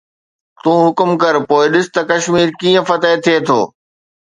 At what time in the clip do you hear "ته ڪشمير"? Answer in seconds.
1.93-2.47